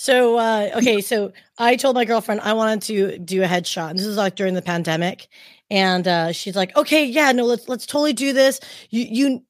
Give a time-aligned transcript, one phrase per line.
[0.00, 3.90] So uh, okay, so I told my girlfriend I wanted to do a headshot.
[3.90, 5.28] And this is like during the pandemic,
[5.68, 8.60] and uh, she's like, "Okay, yeah, no, let's let's totally do this.
[8.88, 9.44] You you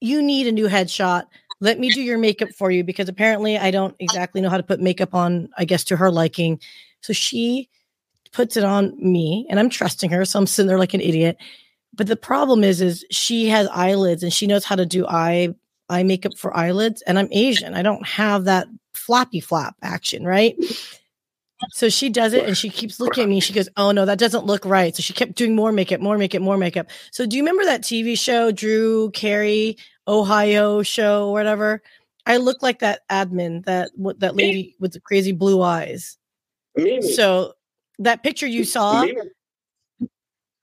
[0.00, 1.24] you need a new headshot.
[1.60, 4.62] Let me do your makeup for you because apparently I don't exactly know how to
[4.62, 5.50] put makeup on.
[5.58, 6.60] I guess to her liking.
[7.02, 7.68] So she
[8.32, 10.24] puts it on me, and I'm trusting her.
[10.24, 11.36] So I'm sitting there like an idiot.
[11.92, 15.54] But the problem is, is she has eyelids and she knows how to do eye
[15.90, 17.74] eye makeup for eyelids, and I'm Asian.
[17.74, 20.56] I don't have that flappy flop action, right?
[21.72, 23.40] So she does it and she keeps looking at me.
[23.40, 24.94] She goes, Oh no, that doesn't look right.
[24.96, 26.88] So she kept doing more makeup, more makeup, more makeup.
[27.12, 29.76] So do you remember that TV show, Drew Carey,
[30.08, 31.82] Ohio show, or whatever?
[32.26, 36.16] I look like that admin, that what that lady with the crazy blue eyes.
[36.76, 37.02] Mimi.
[37.02, 37.54] So
[37.98, 39.04] that picture you saw.
[39.04, 39.20] Mimi.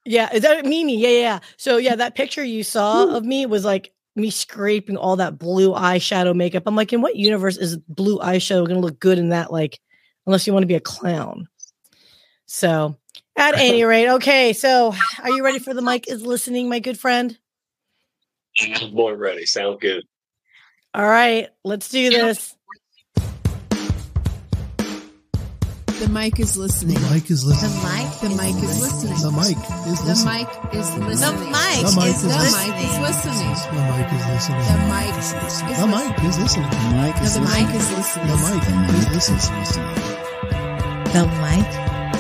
[0.06, 0.98] Yeah, is that Mimi?
[0.98, 1.40] Yeah, yeah.
[1.58, 5.74] So yeah, that picture you saw of me was like me scraping all that blue
[5.74, 6.64] eyeshadow makeup.
[6.66, 9.52] I'm like, in what universe is blue eyeshadow going to look good in that?
[9.52, 9.80] Like,
[10.26, 11.48] unless you want to be a clown.
[12.48, 12.98] So,
[13.36, 14.54] at any rate, okay.
[14.54, 17.38] So, are you ready for the mic is listening, my good friend?
[18.60, 19.46] I'm more ready.
[19.46, 20.04] Sound good.
[20.94, 22.57] All right, let's do this.
[25.98, 26.94] The mic is listening.
[26.94, 27.74] The mic is listening.
[27.74, 28.06] The mic.
[28.22, 29.18] The mic is listening.
[29.18, 30.14] The mic is listening.
[30.14, 30.46] The mic
[30.78, 31.18] is listening.
[31.18, 33.42] The mic The mic is is The mic is listening.
[33.68, 34.68] The mic is listening.
[34.68, 35.78] The mic is listening.
[35.78, 36.66] The mic is listening.
[36.68, 38.28] The mic No, the mic is listening.
[38.28, 39.26] The mic is
[39.58, 39.98] listening.
[41.14, 41.70] The mic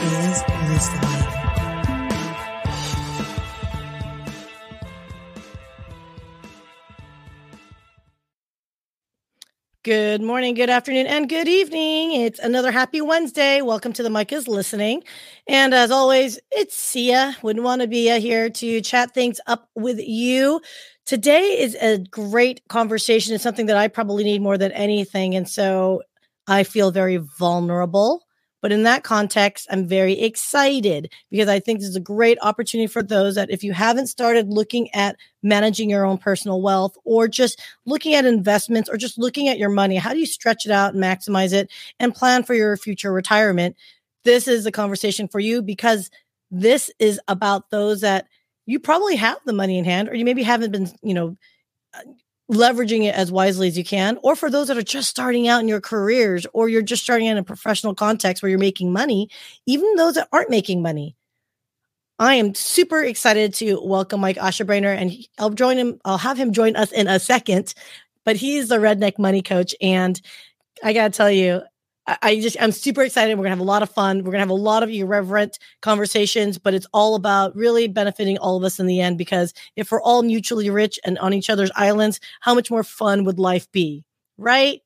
[0.02, 0.42] is
[0.74, 1.37] listening.
[9.88, 12.12] Good morning, good afternoon, and good evening.
[12.12, 13.62] It's another happy Wednesday.
[13.62, 15.02] Welcome to the mic is listening.
[15.48, 17.38] And as always, it's Sia.
[17.42, 20.60] Wouldn't want to be here to chat things up with you.
[21.06, 23.34] Today is a great conversation.
[23.34, 25.36] It's something that I probably need more than anything.
[25.36, 26.02] And so
[26.48, 28.27] I feel very vulnerable.
[28.62, 32.88] But in that context, I'm very excited because I think this is a great opportunity
[32.88, 37.28] for those that if you haven't started looking at managing your own personal wealth or
[37.28, 40.72] just looking at investments or just looking at your money, how do you stretch it
[40.72, 43.76] out and maximize it and plan for your future retirement?
[44.24, 46.10] This is a conversation for you because
[46.50, 48.28] this is about those that
[48.66, 51.38] you probably have the money in hand or you maybe haven't been, you know,
[51.94, 52.02] uh,
[52.52, 55.62] leveraging it as wisely as you can, or for those that are just starting out
[55.62, 58.94] in your careers, or you're just starting out in a professional context where you're making
[58.94, 59.30] money,
[59.66, 61.16] even those that aren't making money.
[62.20, 66.00] I am super excited to welcome Mike Ashabraner, and I'll join him.
[66.04, 67.74] I'll have him join us in a second,
[68.24, 70.20] but he's the Redneck Money Coach, and
[70.84, 71.62] I gotta tell you,
[72.08, 73.38] I, just I'm super excited.
[73.38, 74.24] We're gonna have a lot of fun.
[74.24, 78.56] We're gonna have a lot of irreverent conversations, but it's all about really benefiting all
[78.56, 79.18] of us in the end.
[79.18, 83.26] Because if we're all mutually rich and on each other's islands, how much more fun
[83.26, 84.06] would life be?
[84.38, 84.82] Right?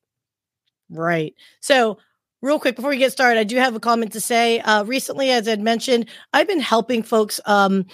[0.89, 1.35] Right.
[1.59, 1.99] So
[2.41, 5.29] real quick before we get started i do have a comment to say uh, recently
[5.29, 7.85] as i'd mentioned i've been helping folks um,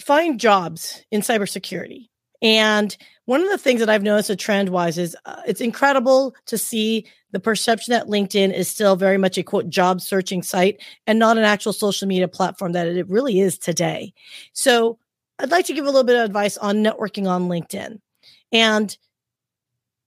[0.00, 2.08] find jobs in cybersecurity
[2.42, 2.96] and
[3.30, 6.58] one of the things that i've noticed a trend wise is uh, it's incredible to
[6.58, 11.16] see the perception that linkedin is still very much a quote job searching site and
[11.16, 14.12] not an actual social media platform that it really is today.
[14.52, 14.98] So
[15.38, 18.00] i'd like to give a little bit of advice on networking on linkedin.
[18.50, 18.98] And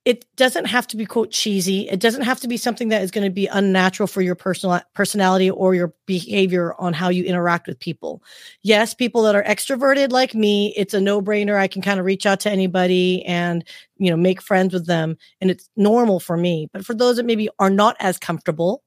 [0.05, 1.87] it doesn't have to be quote cheesy.
[1.87, 4.81] It doesn't have to be something that is going to be unnatural for your personal
[4.93, 8.21] personality or your behavior on how you interact with people.
[8.63, 11.55] Yes, people that are extroverted like me, it's a no-brainer.
[11.55, 13.63] I can kind of reach out to anybody and,
[13.97, 16.69] you know, make friends with them and it's normal for me.
[16.73, 18.83] But for those that maybe are not as comfortable,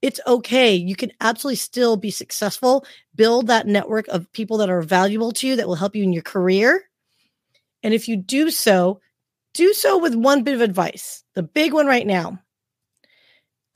[0.00, 0.76] it's okay.
[0.76, 2.84] You can absolutely still be successful,
[3.16, 6.12] build that network of people that are valuable to you that will help you in
[6.12, 6.84] your career.
[7.82, 9.00] And if you do so,
[9.54, 11.24] do so with one bit of advice.
[11.34, 12.38] The big one right now.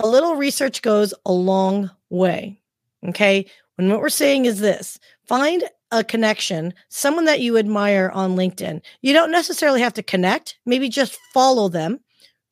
[0.00, 2.60] A little research goes a long way.
[3.08, 3.46] Okay.
[3.76, 8.80] When what we're saying is this find a connection, someone that you admire on LinkedIn.
[9.02, 12.00] You don't necessarily have to connect, maybe just follow them,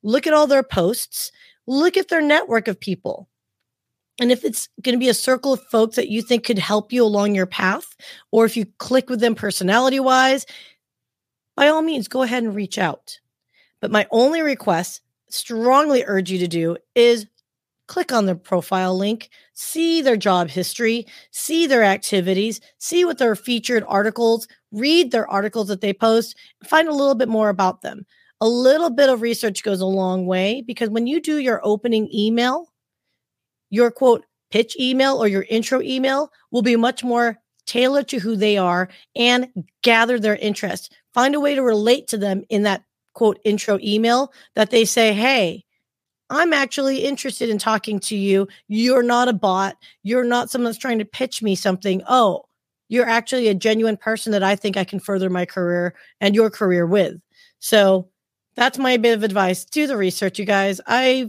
[0.02, 1.32] look at all their posts,
[1.66, 3.28] look at their network of people.
[4.20, 6.92] And if it's going to be a circle of folks that you think could help
[6.92, 7.96] you along your path,
[8.30, 10.46] or if you click with them personality wise,
[11.56, 13.18] by all means, go ahead and reach out.
[13.80, 17.26] But my only request, strongly urge you to do, is
[17.86, 23.36] click on their profile link, see their job history, see their activities, see what their
[23.36, 28.06] featured articles, read their articles that they post, find a little bit more about them.
[28.40, 32.08] A little bit of research goes a long way because when you do your opening
[32.12, 32.72] email,
[33.70, 38.36] your quote pitch email or your intro email will be much more tailored to who
[38.36, 39.48] they are and
[39.82, 40.94] gather their interest.
[41.14, 42.84] Find a way to relate to them in that
[43.14, 45.64] quote intro email that they say, Hey,
[46.30, 48.48] I'm actually interested in talking to you.
[48.68, 49.76] You're not a bot.
[50.02, 52.02] You're not someone that's trying to pitch me something.
[52.08, 52.44] Oh,
[52.88, 56.50] you're actually a genuine person that I think I can further my career and your
[56.50, 57.16] career with.
[57.60, 58.08] So
[58.56, 59.64] that's my bit of advice.
[59.64, 60.80] Do the research, you guys.
[60.86, 61.28] I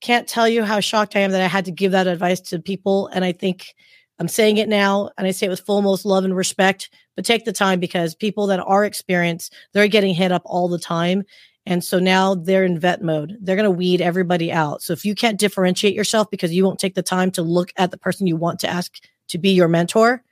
[0.00, 2.58] can't tell you how shocked I am that I had to give that advice to
[2.58, 3.08] people.
[3.08, 3.74] And I think
[4.18, 7.24] I'm saying it now and I say it with full most love and respect, but
[7.24, 11.24] take the time because people that are experienced, they're getting hit up all the time.
[11.64, 13.36] And so now they're in vet mode.
[13.40, 14.82] They're going to weed everybody out.
[14.82, 17.90] So if you can't differentiate yourself because you won't take the time to look at
[17.90, 18.94] the person you want to ask
[19.28, 20.22] to be your mentor,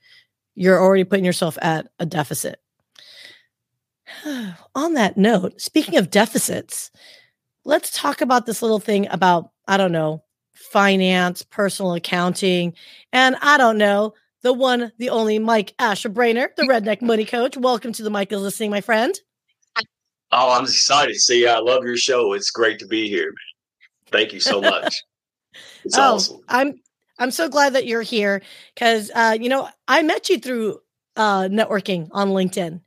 [0.54, 2.60] you're already putting yourself at a deficit.
[4.74, 6.90] On that note, speaking of deficits,
[7.64, 10.24] let's talk about this little thing about, I don't know,
[10.60, 12.74] finance, personal accounting,
[13.12, 17.56] and I don't know, the one, the only Mike Ashabraner, the Redneck Money Coach.
[17.56, 19.18] Welcome to the Mic is Listening, my friend.
[20.32, 21.16] Oh, I'm excited.
[21.16, 22.34] See, I love your show.
[22.34, 23.32] It's great to be here.
[24.10, 25.02] Thank you so much.
[25.82, 26.40] It's oh, awesome.
[26.46, 26.74] I'm
[27.18, 28.42] I'm so glad that you're here
[28.74, 30.80] because uh, you know I met you through
[31.16, 32.82] uh, networking on LinkedIn.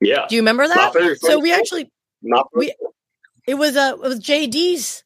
[0.00, 0.26] Yeah.
[0.28, 1.16] Do you remember that?
[1.20, 1.90] So we actually
[2.22, 2.74] My we-
[3.46, 5.03] it was uh it was JD's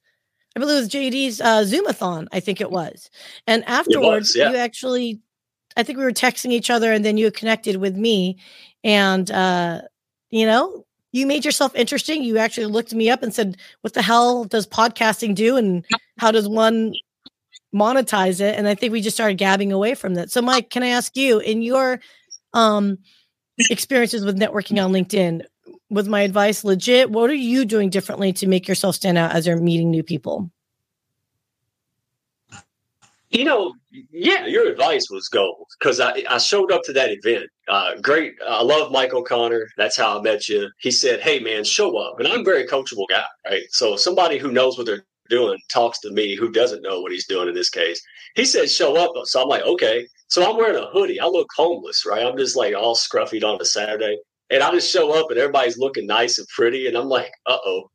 [0.56, 3.10] I believe it was JD's uh Zoomathon, I think it was.
[3.46, 4.50] And afterwards yeah.
[4.50, 5.20] you actually
[5.76, 8.38] I think we were texting each other and then you connected with me
[8.82, 9.82] and uh
[10.30, 12.22] you know, you made yourself interesting.
[12.22, 15.84] You actually looked me up and said, "What the hell does podcasting do and
[16.18, 16.92] how does one
[17.74, 20.30] monetize it?" And I think we just started gabbing away from that.
[20.30, 22.00] So Mike, can I ask you in your
[22.52, 22.98] um
[23.70, 25.42] experiences with networking on LinkedIn,
[25.90, 27.10] was my advice legit?
[27.10, 30.50] What are you doing differently to make yourself stand out as you're meeting new people?
[33.30, 33.74] You know,
[34.10, 37.50] yeah, your advice was gold because I, I showed up to that event.
[37.68, 38.34] Uh, great.
[38.46, 39.68] I love Mike O'Connor.
[39.76, 40.70] That's how I met you.
[40.78, 42.18] He said, Hey, man, show up.
[42.18, 43.64] And I'm a very coachable guy, right?
[43.70, 47.26] So somebody who knows what they're doing talks to me who doesn't know what he's
[47.26, 48.00] doing in this case.
[48.34, 49.12] He said, Show up.
[49.24, 50.06] So I'm like, Okay.
[50.28, 51.20] So I'm wearing a hoodie.
[51.20, 52.24] I look homeless, right?
[52.24, 54.18] I'm just like all scruffy on a Saturday.
[54.50, 56.86] And I just show up and everybody's looking nice and pretty.
[56.86, 57.90] And I'm like, Uh oh.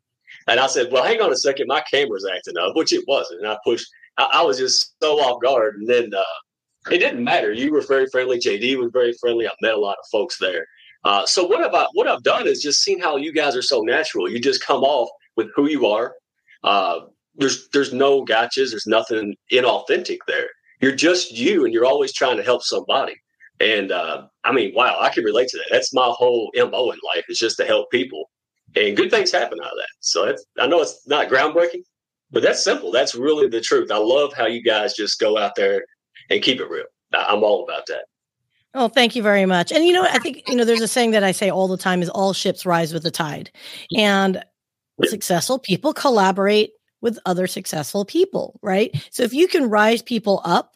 [0.48, 1.68] And I said, Well, hang on a second.
[1.68, 3.42] My camera's acting up, which it wasn't.
[3.42, 5.76] And I pushed I, I was just so off guard.
[5.76, 7.52] And then uh, it didn't matter.
[7.52, 8.40] You were very friendly.
[8.40, 9.48] JD was very friendly.
[9.48, 10.66] I met a lot of folks there.
[11.04, 13.62] Uh, so what have I, what I've done is just seen how you guys are
[13.62, 14.30] so natural.
[14.30, 16.16] You just come off with who you are.
[16.64, 17.02] Uh,
[17.36, 18.70] there's there's no gotchas.
[18.70, 20.48] There's nothing inauthentic there.
[20.82, 23.16] You're just you, and you're always trying to help somebody.
[23.60, 25.68] And uh, I mean, wow, I can relate to that.
[25.72, 28.30] That's my whole mo in life is just to help people,
[28.76, 29.88] and good things happen out of that.
[30.00, 31.84] So I know it's not groundbreaking,
[32.32, 32.92] but that's simple.
[32.92, 33.92] That's really the truth.
[33.92, 35.84] I love how you guys just go out there
[36.30, 36.86] and keep it real.
[37.14, 38.06] I'm all about that.
[38.76, 39.72] Oh, thank you very much.
[39.72, 41.78] And you know, I think you know, there's a saying that I say all the
[41.78, 43.52] time: is all ships rise with the tide,
[43.96, 44.44] and
[45.04, 46.72] successful people collaborate
[47.02, 48.92] with other successful people, right?
[49.12, 50.72] So if you can rise people up,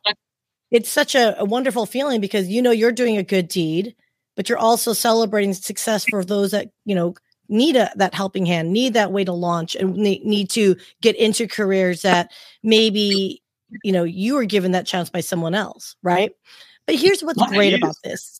[0.72, 3.96] it's such a, a wonderful feeling because you know you're doing a good deed,
[4.36, 7.16] but you're also celebrating success for those that you know
[7.50, 11.48] need a, that helping hand, need that way to launch, and need to get into
[11.48, 12.32] careers that
[12.64, 13.42] maybe
[13.84, 16.32] you know you were given that chance by someone else, right?
[16.86, 18.40] But here's what's Right, great about this.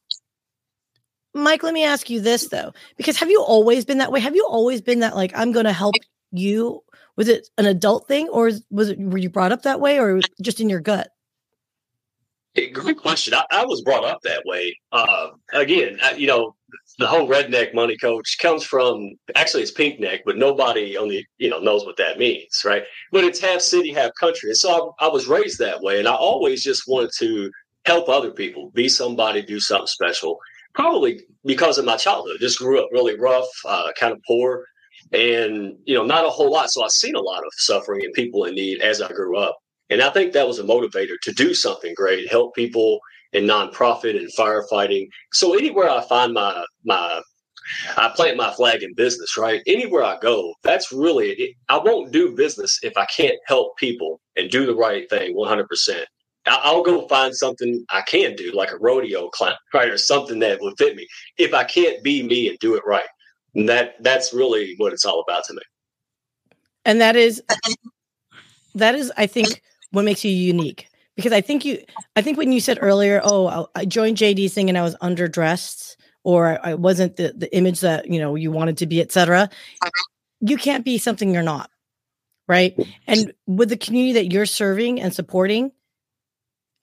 [1.34, 4.20] Mike, let me ask you this though, because have you always been that way?
[4.20, 5.96] Have you always been that like I'm going to help
[6.32, 6.84] you?
[7.16, 10.22] Was it an adult thing, or was it were you brought up that way, or
[10.42, 11.10] just in your gut?
[12.74, 13.34] Great question.
[13.34, 14.76] I, I was brought up that way.
[14.92, 16.56] Uh, again, I, you know,
[16.98, 21.24] the whole redneck money coach comes from actually it's pink neck, but nobody on the
[21.38, 22.84] you know knows what that means, right?
[23.12, 24.50] But it's half city, half country.
[24.50, 27.52] And so I, I was raised that way, and I always just wanted to
[27.86, 30.38] help other people, be somebody, do something special.
[30.74, 34.66] Probably because of my childhood, just grew up really rough, uh, kind of poor,
[35.12, 36.72] and you know, not a whole lot.
[36.72, 39.58] So I've seen a lot of suffering and people in need as I grew up.
[39.90, 43.00] And I think that was a motivator to do something great, help people
[43.34, 45.08] in nonprofit and firefighting.
[45.34, 47.22] So anywhere I find my my
[47.98, 49.62] I plant my flag in business, right?
[49.68, 51.56] Anywhere I go, that's really.
[51.70, 56.06] I won't do business if I can't help people and do the right thing 100%.
[56.48, 60.40] I- I'll go find something I can do, like a rodeo clown, right, or something
[60.40, 61.08] that would fit me.
[61.38, 63.08] If I can't be me and do it right,
[63.56, 65.62] and that that's really what it's all about to me.
[66.86, 67.42] And that is
[68.76, 70.88] that is, I think, what makes you unique.
[71.16, 71.84] Because I think you,
[72.16, 75.96] I think when you said earlier, oh, I joined JD's thing and I was underdressed,
[76.24, 79.50] or I wasn't the the image that you know you wanted to be, etc.
[80.42, 81.72] You can't be something you're not,
[82.48, 82.78] right?
[83.08, 85.72] And with the community that you're serving and supporting,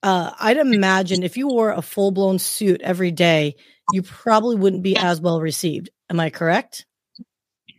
[0.02, 3.54] uh, I'd imagine if you wore a full blown suit every day,
[3.92, 5.90] you probably wouldn't be as well received.
[6.10, 6.86] Am I correct?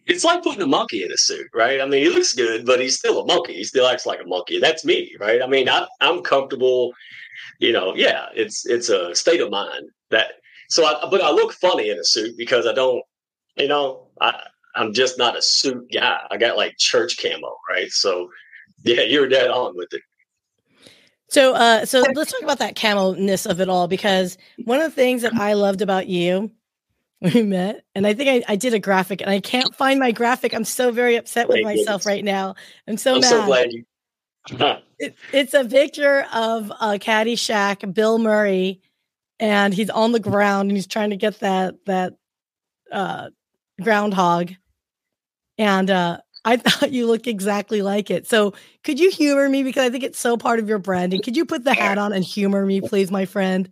[0.05, 1.81] It's like putting a monkey in a suit, right?
[1.81, 3.53] I mean, he looks good, but he's still a monkey.
[3.53, 4.59] He still acts like a monkey.
[4.59, 5.41] That's me, right?
[5.41, 6.93] I mean, I, I'm comfortable.
[7.59, 10.33] You know, yeah, it's it's a state of mind that.
[10.69, 13.03] So, I, but I look funny in a suit because I don't.
[13.57, 14.39] You know, I
[14.75, 16.19] I'm just not a suit guy.
[16.29, 17.89] I got like church camo, right?
[17.89, 18.29] So,
[18.83, 20.01] yeah, you're dead on with it.
[21.29, 24.95] So, uh, so let's talk about that camo-ness of it all because one of the
[24.95, 26.51] things that I loved about you
[27.33, 30.11] we met, and I think I, I did a graphic, and I can't find my
[30.11, 30.53] graphic.
[30.53, 32.05] I'm so very upset with Thank myself goodness.
[32.05, 32.55] right now.
[32.87, 33.29] I'm so I'm mad.
[33.29, 33.85] so glad you.
[34.97, 38.79] It, it's a picture of uh, Caddyshack, Bill Murray,
[39.41, 42.13] and he's on the ground and he's trying to get that that
[42.91, 43.29] uh,
[43.81, 44.53] groundhog.
[45.57, 48.27] And uh, I thought you look exactly like it.
[48.27, 48.53] So
[48.83, 51.21] could you humor me because I think it's so part of your branding?
[51.21, 53.69] Could you put the hat on and humor me, please, my friend?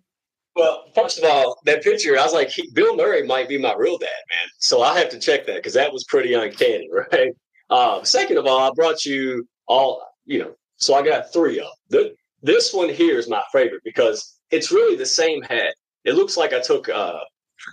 [0.56, 3.74] Well, first of all, that picture, I was like, he, Bill Murray might be my
[3.74, 4.48] real dad, man.
[4.60, 7.32] So I have to check that because that was pretty uncanny, right?
[7.70, 11.66] Um, second of all, I brought you all, you know, so I got three of
[11.90, 12.02] them.
[12.02, 15.74] The, this one here is my favorite because it's really the same hat.
[16.04, 17.20] It looks like I took uh,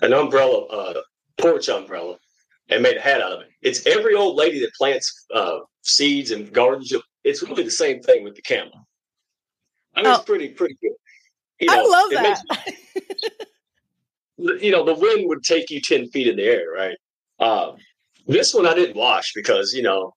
[0.00, 1.00] an umbrella, uh,
[1.38, 2.16] porch umbrella,
[2.68, 3.48] and made a hat out of it.
[3.62, 6.92] It's every old lady that plants uh, seeds and gardens.
[7.24, 8.72] It's really the same thing with the camel.
[9.96, 10.14] I mean, Oh.
[10.14, 10.92] it's pretty, pretty good.
[11.60, 12.42] You I love it makes
[14.38, 14.62] that.
[14.62, 16.96] you know, the wind would take you 10 feet in the air, right?
[17.38, 17.76] Um,
[18.26, 20.14] this one I didn't wash because, you know,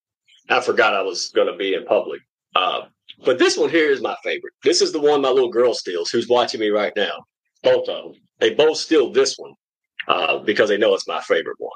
[0.50, 2.22] I forgot I was going to be in public.
[2.56, 2.82] Uh,
[3.26, 4.54] but this one here is my favorite.
[4.64, 7.24] This is the one my little girl steals who's watching me right now.
[7.64, 8.22] Both of them.
[8.40, 9.54] They both steal this one
[10.08, 11.72] uh, because they know it's my favorite one.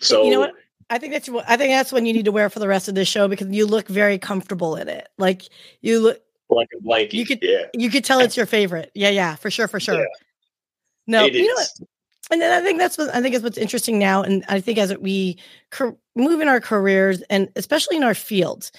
[0.00, 0.54] So, you know what?
[0.90, 2.88] I think that's what I think that's one you need to wear for the rest
[2.88, 5.08] of this show because you look very comfortable in it.
[5.16, 5.42] Like
[5.80, 6.20] you look
[6.54, 7.14] like a blanket.
[7.14, 7.66] You could- yeah.
[7.74, 8.90] you could tell it's your favorite.
[8.94, 9.96] Yeah, yeah, for sure, for sure.
[9.96, 10.04] Yeah.
[11.06, 11.62] No, it you know what?
[11.62, 11.82] is.
[12.30, 14.78] and then I think that's what I think is what's interesting now, and I think
[14.78, 15.38] as we
[16.16, 18.72] move in our careers, and especially in our fields.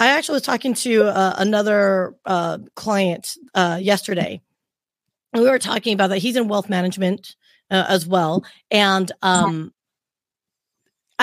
[0.00, 4.40] I actually was talking to uh, another uh, client uh, yesterday.
[5.32, 6.18] and We were talking about that.
[6.18, 7.36] He's in wealth management
[7.70, 9.72] uh, as well, and um,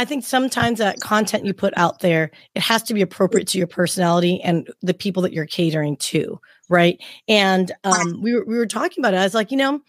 [0.01, 3.59] I think sometimes that content you put out there it has to be appropriate to
[3.59, 6.39] your personality and the people that you're catering to,
[6.69, 6.99] right?
[7.27, 9.17] And um, we were we were talking about it.
[9.17, 9.79] I was like, you know,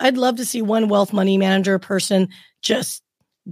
[0.00, 2.28] I'd love to see one wealth money manager person
[2.60, 3.04] just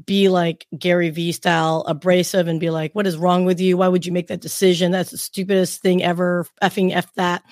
[0.05, 3.77] be like Gary Vee style, abrasive, and be like, "What is wrong with you?
[3.77, 4.91] Why would you make that decision?
[4.91, 6.45] That's the stupidest thing ever.
[6.61, 7.45] Effing f that."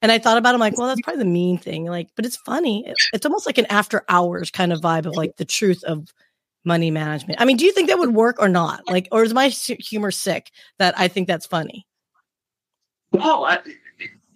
[0.00, 1.84] And I thought about, it, I'm like, well, that's probably the mean thing.
[1.84, 2.92] Like, but it's funny.
[3.12, 6.12] It's almost like an after hours kind of vibe of like the truth of
[6.64, 7.40] money management.
[7.40, 8.82] I mean, do you think that would work or not?
[8.88, 11.86] Like, or is my humor sick that I think that's funny?
[13.10, 13.58] Well, I,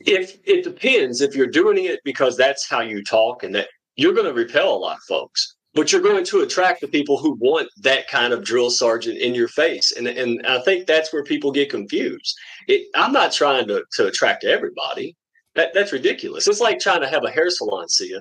[0.01, 4.13] if it depends, if you're doing it because that's how you talk and that you're
[4.13, 7.37] going to repel a lot of folks, but you're going to attract the people who
[7.41, 9.93] want that kind of drill sergeant in your face.
[9.93, 12.35] And, and I think that's where people get confused.
[12.67, 15.17] It, I'm not trying to, to attract everybody.
[15.55, 16.47] That, that's ridiculous.
[16.47, 18.21] It's like trying to have a hair salon, see ya.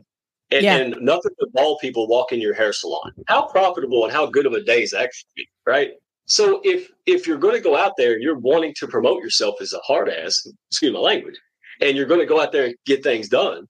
[0.52, 0.78] And, Yeah.
[0.78, 3.12] and nothing but bald people walk in your hair salon.
[3.28, 5.94] How profitable and how good of a day is actually, right?
[6.28, 9.56] So if if you're going to go out there and you're wanting to promote yourself
[9.62, 11.40] as a hard ass, excuse my language,
[11.82, 13.68] and you're going to go out there and get things done,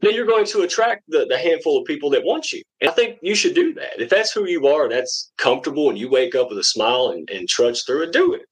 [0.00, 2.62] then you're going to attract the, the handful of people that want you.
[2.80, 4.00] And I think you should do that.
[4.00, 7.28] If that's who you are, that's comfortable, and you wake up with a smile and,
[7.30, 8.42] and trudge through it, do it.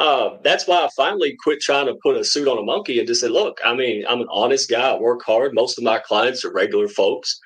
[0.00, 3.06] Uh, that's why I finally quit trying to put a suit on a monkey and
[3.06, 4.92] just said, look, I mean, I'm an honest guy.
[4.92, 5.52] I work hard.
[5.52, 7.38] Most of my clients are regular folks.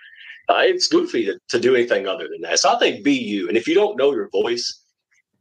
[0.49, 2.61] Uh, it's goofy to, to do anything other than that.
[2.61, 3.49] So I think be you.
[3.49, 4.83] And if you don't know your voice,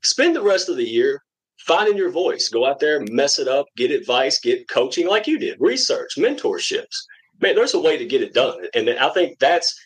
[0.02, 1.22] spend the rest of the year
[1.60, 2.50] finding your voice.
[2.50, 6.96] Go out there, mess it up, get advice, get coaching like you did, research, mentorships.
[7.42, 8.58] Man, there's a way to get it done.
[8.74, 9.80] And I think that's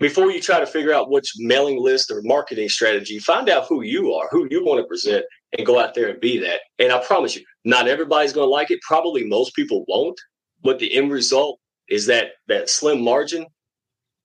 [0.00, 3.82] before you try to figure out which mailing list or marketing strategy, find out who
[3.82, 5.24] you are, who you want to present,
[5.56, 6.60] and go out there and be that.
[6.78, 8.80] And I promise you, not everybody's going to like it.
[8.80, 10.18] Probably most people won't.
[10.62, 13.46] But the end result is that that slim margin.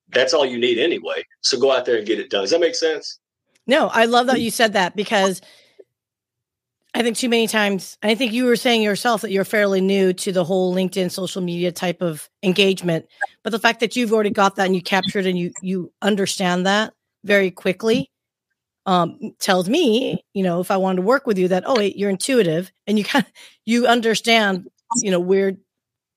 [0.09, 1.23] That's all you need anyway.
[1.41, 2.43] So go out there and get it done.
[2.43, 3.19] Does that make sense?
[3.67, 5.41] No, I love that you said that because
[6.95, 10.13] I think too many times, I think you were saying yourself that you're fairly new
[10.13, 13.05] to the whole LinkedIn social media type of engagement.
[13.43, 16.65] But the fact that you've already got that and you captured and you you understand
[16.65, 16.93] that
[17.25, 18.09] very quickly
[18.85, 22.09] um, tells me, you know, if I wanted to work with you, that oh you're
[22.09, 23.31] intuitive and you kind of
[23.65, 24.69] you understand,
[25.01, 25.57] you know, where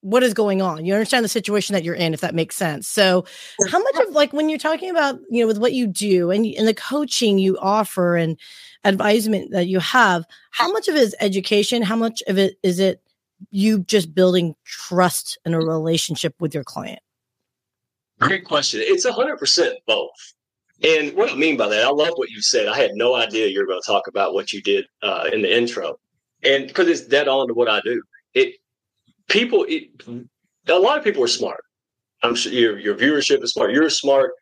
[0.00, 0.84] what is going on.
[0.84, 2.88] You understand the situation that you're in, if that makes sense.
[2.88, 3.24] So,
[3.68, 6.46] how much of like when you're talking about you know with what you do and
[6.46, 8.38] and the coaching you offer and
[8.84, 11.82] advisement that you have, how much of it is education?
[11.82, 13.02] How much of it is it
[13.50, 17.00] you just building trust in a relationship with your client?
[18.20, 18.80] Great question.
[18.82, 20.10] It's 100% both.
[20.82, 22.68] And what I mean by that, I love what you said.
[22.68, 25.42] I had no idea you were going to talk about what you did uh, in
[25.42, 25.98] the intro,
[26.44, 28.02] and because it's dead on to what I do.
[28.34, 28.54] It
[29.28, 29.66] people,
[30.66, 31.60] a lot of people are smart.
[32.22, 33.72] I'm sure your your viewership is smart.
[33.72, 34.32] You're smart,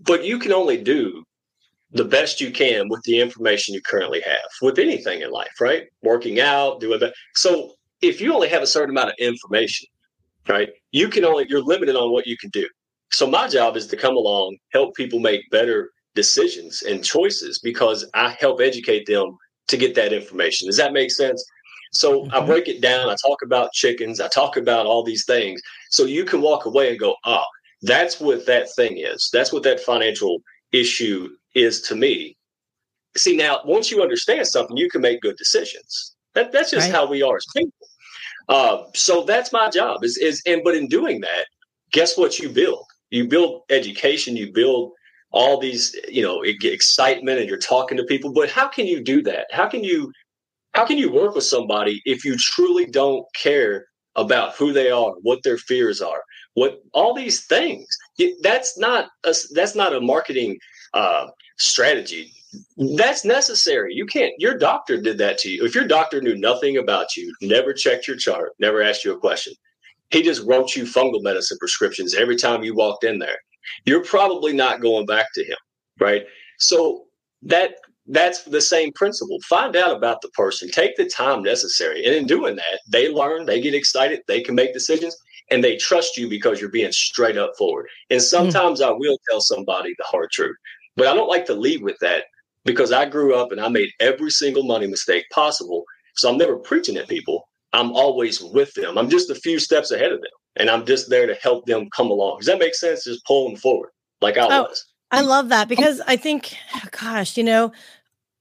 [0.00, 1.24] but you can only do
[1.92, 5.84] the best you can with the information you currently have with anything in life, right?
[6.02, 7.14] Working out, doing that.
[7.34, 9.88] So if you only have a certain amount of information,
[10.48, 12.68] right, you can only you're limited on what you can do.
[13.12, 18.08] So my job is to come along, help people make better decisions and choices because
[18.14, 19.36] I help educate them
[19.68, 20.66] to get that information.
[20.66, 21.44] Does that make sense?
[21.92, 22.46] So I Mhm.
[22.46, 23.08] break it down.
[23.08, 24.20] I talk about chickens.
[24.20, 25.60] I talk about all these things.
[25.90, 27.44] So you can walk away and go, oh,
[27.82, 29.28] that's what that thing is.
[29.32, 32.36] That's what that financial issue is to me.
[33.16, 36.14] See, now once you understand something, you can make good decisions.
[36.34, 36.94] That, that's just Right.
[36.94, 37.72] how we are as people.
[38.48, 40.02] Uh, so that's my job.
[40.02, 41.46] Is is and but in doing that,
[41.92, 42.86] guess what you build?
[43.10, 44.36] You build education.
[44.36, 44.92] You build
[45.30, 48.32] all these, you know, excitement, and you're talking to people.
[48.32, 49.46] But how can you do that?
[49.50, 50.10] How can you
[50.72, 53.86] how can you work with somebody if you truly don't care
[54.16, 56.22] about who they are, what their fears are,
[56.54, 57.86] what all these things?
[58.42, 60.58] That's not a, that's not a marketing
[60.94, 62.32] uh, strategy.
[62.96, 63.94] That's necessary.
[63.94, 64.32] You can't.
[64.38, 65.64] Your doctor did that to you.
[65.64, 69.18] If your doctor knew nothing about you, never checked your chart, never asked you a
[69.18, 69.54] question,
[70.10, 73.38] he just wrote you fungal medicine prescriptions every time you walked in there.
[73.86, 75.56] You're probably not going back to him,
[75.98, 76.24] right?
[76.58, 77.04] So
[77.42, 79.38] that that's the same principle.
[79.48, 83.46] Find out about the person, take the time necessary, and in doing that, they learn,
[83.46, 85.16] they get excited, they can make decisions,
[85.50, 87.86] and they trust you because you're being straight up forward.
[88.10, 88.24] And mm.
[88.24, 90.56] sometimes I will tell somebody the hard truth,
[90.96, 92.24] but I don't like to lead with that
[92.64, 95.84] because I grew up and I made every single money mistake possible.
[96.16, 97.48] So I'm never preaching at people.
[97.72, 98.98] I'm always with them.
[98.98, 101.88] I'm just a few steps ahead of them, and I'm just there to help them
[101.96, 102.38] come along.
[102.38, 103.04] Does that make sense?
[103.04, 103.90] Just pull them forward,
[104.20, 104.84] like I Oh, was.
[105.12, 107.72] I love that because I think, oh, gosh, you know,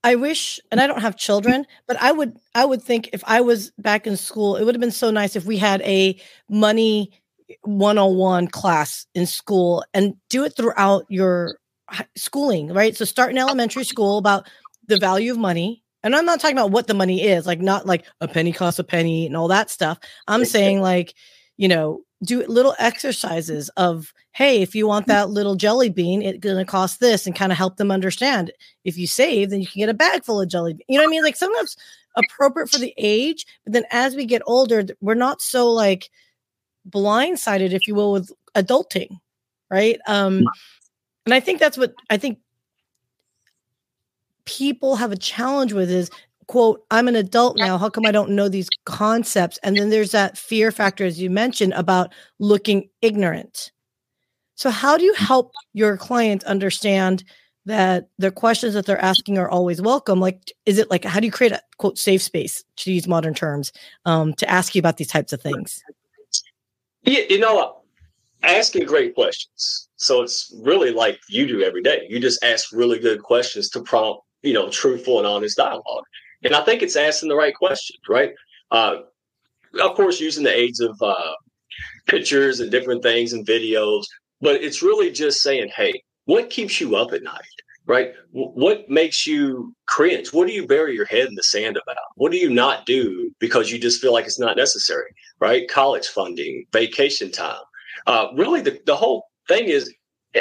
[0.04, 3.42] I wish, and I don't have children, but I would, I would think if I
[3.42, 6.20] was back in school, it would have been so nice if we had a
[6.50, 7.12] money
[7.64, 11.58] 101 class in school and do it throughout your
[12.16, 12.96] schooling, right?
[12.96, 14.48] So start in elementary school about
[14.88, 15.84] the value of money.
[16.04, 18.80] And I'm not talking about what the money is, like not like a penny costs
[18.80, 20.00] a penny and all that stuff.
[20.28, 21.14] I'm saying like,
[21.58, 26.40] you know, do little exercises of, hey, if you want that little jelly bean, it's
[26.40, 28.52] gonna cost this, and kind of help them understand.
[28.84, 30.74] If you save, then you can get a bag full of jelly.
[30.74, 30.86] bean.
[30.88, 31.24] You know what I mean?
[31.24, 31.76] Like sometimes
[32.16, 36.10] appropriate for the age, but then as we get older, we're not so like
[36.90, 39.20] blindsided, if you will, with adulting,
[39.70, 40.00] right?
[40.08, 40.44] Um,
[41.26, 42.40] and I think that's what I think
[44.46, 46.10] people have a challenge with is
[46.48, 50.12] quote i'm an adult now how come i don't know these concepts and then there's
[50.12, 53.72] that fear factor as you mentioned about looking ignorant
[54.56, 57.24] so how do you help your client understand
[57.66, 61.26] that the questions that they're asking are always welcome like is it like how do
[61.26, 63.72] you create a quote safe space to use modern terms
[64.06, 65.84] um, to ask you about these types of things
[67.04, 67.82] You, you know,
[68.44, 69.88] asking great questions.
[69.96, 72.06] So it's really like you do every day.
[72.10, 76.04] You just ask really good questions to prompt, you know, truthful and honest dialogue.
[76.44, 78.32] And I think it's asking the right questions, right?
[78.72, 78.98] Uh,
[79.82, 81.34] of course, using the aids of uh,
[82.08, 84.04] pictures and different things and videos,
[84.42, 87.42] but it's really just saying, hey, what keeps you up at night?
[87.86, 88.14] Right?
[88.34, 90.34] W- What makes you cringe?
[90.34, 91.98] What do you bury your head in the sand about?
[92.16, 95.12] What do you not do because you just feel like it's not necessary?
[95.40, 95.68] Right?
[95.70, 97.62] College funding, vacation time.
[98.08, 99.94] Uh, really, the, the whole thing is,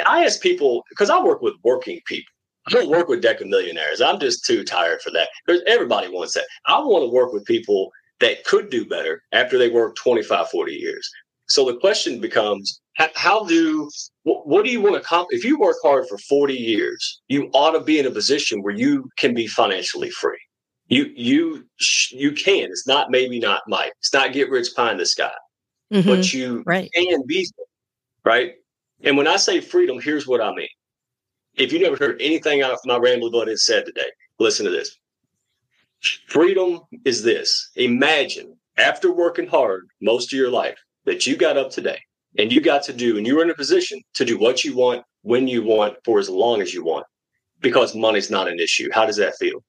[0.05, 2.31] I ask people because I work with working people.
[2.67, 4.01] I don't work with deca millionaires.
[4.01, 5.29] I'm just too tired for that.
[5.47, 6.45] There's, everybody wants that.
[6.67, 10.71] I want to work with people that could do better after they work 25, 40
[10.73, 11.09] years.
[11.47, 12.79] So the question becomes,
[13.15, 13.89] how, do
[14.23, 15.39] what, what do you want to accomplish?
[15.39, 18.73] If you work hard for 40 years, you ought to be in a position where
[18.75, 20.37] you can be financially free.
[20.87, 21.65] You you
[22.11, 22.65] you can.
[22.65, 23.91] It's not maybe not might.
[23.99, 25.31] It's not get rich pie in the sky,
[25.91, 26.05] Mhm.
[26.05, 27.47] but you right can be
[28.25, 28.55] right.
[29.01, 30.67] And when I say freedom, here's what I mean.
[31.55, 34.09] If you never heard anything out my rambling butt has said today,
[34.39, 34.97] listen to this.
[36.27, 37.69] Freedom is this.
[37.75, 41.99] Imagine after working hard most of your life that you got up today
[42.37, 44.75] and you got to do, and you were in a position to do what you
[44.75, 47.05] want, when you want, for as long as you want,
[47.59, 48.89] because money's not an issue.
[48.93, 49.63] How does that feel?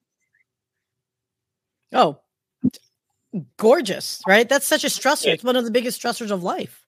[1.95, 2.17] oh
[3.57, 6.83] gorgeous right that's such a stressor it's one of the biggest stressors of life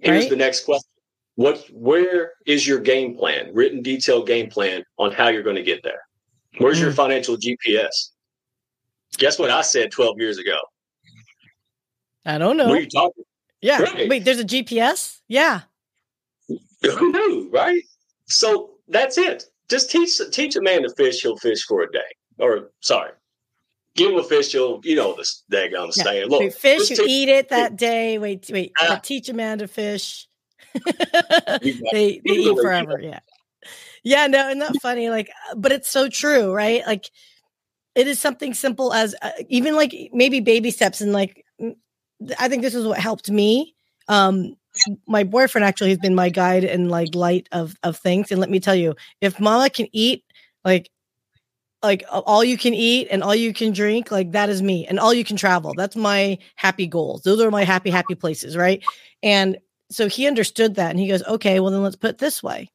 [0.00, 0.30] Here's Right.
[0.30, 0.90] the next question.
[1.36, 5.62] What where is your game plan, written detailed game plan on how you're going to
[5.62, 6.00] get there?
[6.58, 6.96] Where's your mm.
[6.96, 8.10] financial GPS?
[9.18, 10.56] Guess what I said 12 years ago?
[12.24, 13.22] i don't know What are you talking?
[13.60, 14.08] yeah Right.
[14.08, 15.60] wait there's a gps yeah
[16.48, 17.82] Who knew, right?
[18.26, 19.44] So that's it.
[19.68, 21.98] Just teach teach a man to fish, he'll fish for a day.
[22.38, 23.10] Or sorry,
[23.96, 26.04] give him a fish, he'll you know this daggone Yeah.
[26.04, 26.28] saying.
[26.28, 28.18] Look, fish, you eat it that day.
[28.18, 28.72] Wait, wait.
[28.78, 30.28] But teach a man to fish.
[31.92, 33.00] They they eat forever.
[33.00, 33.20] Yeah.
[34.04, 35.10] Yeah, no, isn't that funny?
[35.10, 36.86] Like, uh, but it's so true, right?
[36.86, 37.10] Like,
[37.96, 41.44] it is something simple as uh, even like maybe baby steps, and like,
[42.38, 43.74] I think this is what helped me.
[44.08, 44.54] Um,
[45.08, 48.30] my boyfriend actually has been my guide and like light of of things.
[48.30, 50.22] And let me tell you, if Mama can eat,
[50.64, 50.90] like,
[51.82, 55.00] like all you can eat and all you can drink, like that is me, and
[55.00, 55.74] all you can travel.
[55.76, 57.22] That's my happy goals.
[57.22, 58.84] Those are my happy happy places, right?
[59.22, 59.58] And
[59.90, 62.70] so he understood that, and he goes, okay, well then let's put it this way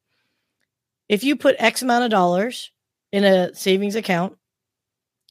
[1.08, 2.70] if you put X amount of dollars
[3.12, 4.36] in a savings account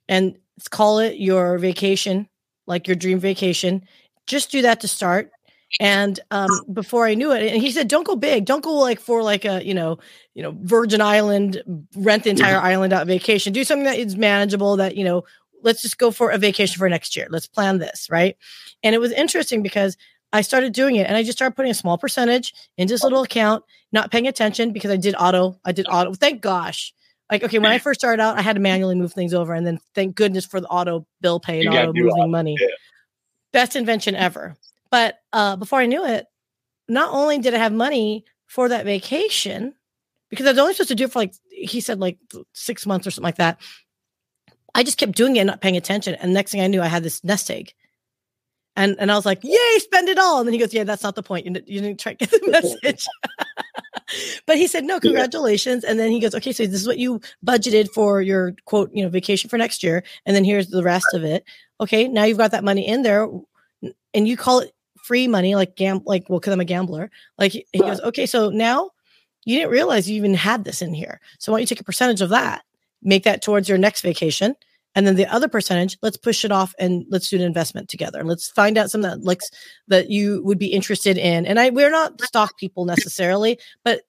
[0.08, 2.28] and let's call it your vacation,
[2.68, 3.84] like your dream vacation,
[4.28, 5.32] just do that to start.
[5.80, 8.46] And um, before I knew it, and he said, "Don't go big.
[8.46, 10.00] Don't go like for like a you know,
[10.36, 11.64] you know, Virgin Island,
[11.96, 13.54] rent the entire island out vacation.
[13.54, 14.76] Do something that is manageable.
[14.76, 15.24] That you know,
[15.64, 17.26] let's just go for a vacation for next year.
[17.30, 18.36] Let's plan this, right?"
[18.84, 19.96] And it was interesting because
[20.34, 23.24] I started doing it, and I just started putting a small percentage into this little
[23.24, 25.60] account, not paying attention because I did auto.
[25.66, 26.14] I did auto.
[26.14, 26.94] Thank gosh.
[27.30, 29.66] Like okay, when I first started out, I had to manually move things over, and
[29.66, 32.58] then thank goodness for the auto bill pay and auto moving auto, money.
[32.60, 32.68] yeah.
[33.54, 34.56] Best invention ever.
[34.90, 36.26] But uh, before I knew it,
[36.88, 39.74] not only did I have money for that vacation,
[40.30, 42.18] because I was only supposed to do it for like he said like
[42.54, 43.60] six months or something like that.
[44.74, 46.88] I just kept doing it, and not paying attention, and next thing I knew, I
[46.88, 47.74] had this nest egg.
[48.76, 51.04] And and I was like, "Yay, spend it all!" And then he goes, "Yeah, that's
[51.04, 51.46] not the point.
[51.46, 53.06] You, didn't- you didn't try to get the message."
[54.48, 57.20] but he said, "No, congratulations." And then he goes, "Okay, so this is what you
[57.46, 61.08] budgeted for your quote, you know, vacation for next year, and then here's the rest
[61.14, 61.44] of it.
[61.80, 63.28] Okay, now you've got that money in there,
[64.14, 64.72] and you call it
[65.04, 67.10] free money, like gam, like well, because I'm a gambler.
[67.38, 68.92] Like he, he goes, okay, so now
[69.46, 71.20] you didn't realize you even had this in here.
[71.40, 72.62] So why don't you take a percentage of that,
[73.02, 74.56] make that towards your next vacation,
[74.96, 78.24] and then the other percentage, let's push it off and let's do an investment together.
[78.24, 79.50] Let's find out something that likes
[79.88, 81.46] that you would be interested in.
[81.46, 84.02] And I we're not stock people necessarily, but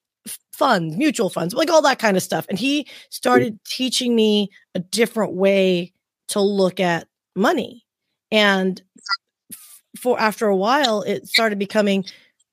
[0.53, 2.47] funds, mutual funds, like all that kind of stuff.
[2.49, 5.93] And he started teaching me a different way
[6.29, 7.85] to look at money.
[8.31, 8.81] And
[9.99, 12.05] for after a while, it started becoming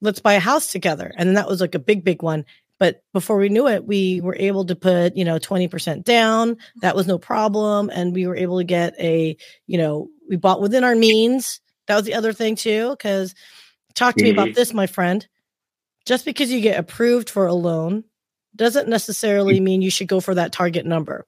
[0.01, 1.11] let's buy a house together.
[1.17, 2.45] And then that was like a big, big one.
[2.79, 6.57] But before we knew it, we were able to put, you know, 20% down.
[6.81, 7.89] That was no problem.
[7.93, 9.35] And we were able to get a,
[9.67, 11.59] you know, we bought within our means.
[11.87, 12.95] That was the other thing too.
[12.99, 13.35] Cause
[13.95, 14.55] talk to me about Mhm.
[14.55, 15.27] this, my friend.
[16.05, 18.05] Just because you get approved for a loan
[18.55, 21.27] doesn't necessarily mean you should go for that target number.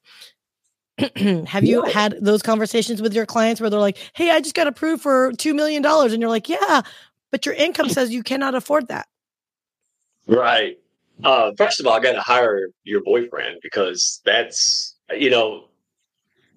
[1.48, 4.68] Have you had those conversations with your clients where they're like, Hey, I just got
[4.68, 5.86] approved for $2 million.
[5.86, 6.82] And you're like, Yeah,
[7.32, 9.08] but your income says you cannot afford that.
[10.28, 10.78] Right.
[11.24, 15.66] Uh, first of all, I got to hire your boyfriend because that's, you know,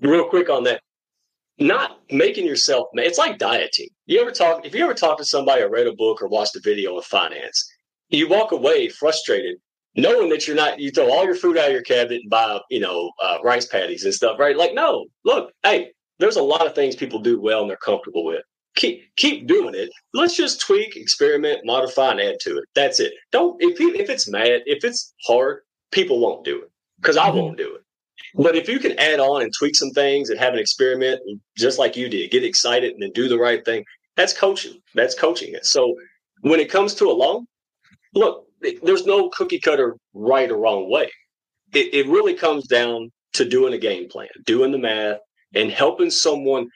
[0.01, 0.81] real quick on that.
[1.57, 3.89] Not making yourself, it's like dieting.
[4.07, 6.57] You ever talk, if you ever talk to somebody or read a book or watched
[6.57, 7.71] a video on finance,
[8.09, 9.59] you walk away frustrated
[9.97, 12.59] knowing that you're not, you throw all your food out of your cabinet and buy,
[12.71, 14.57] you know, uh, rice patties and stuff, right?
[14.57, 18.25] Like, no, look, hey, there's a lot of things people do well and they're comfortable
[18.25, 18.43] with.
[18.77, 19.91] Keep keep doing it.
[20.15, 22.65] Let's just tweak, experiment, modify, and add to it.
[22.75, 23.13] That's it.
[23.31, 25.61] Don't if you, if it's mad, if it's hard,
[25.93, 27.35] people won't do it because I Mhm.
[27.37, 27.83] won't do it.
[28.35, 31.21] But if you can add on and tweak some things and have an experiment,
[31.57, 33.85] just like you did, get excited and then do the right thing.
[34.17, 34.81] That's coaching.
[34.95, 35.67] That's coaching it.
[35.67, 35.95] So
[36.41, 37.47] when it comes to a loan,
[38.15, 38.47] look,
[38.83, 41.11] there's no cookie cutter right or wrong way.
[41.73, 45.19] It, it really comes down to doing a game plan, doing the math,
[45.55, 46.69] and helping someone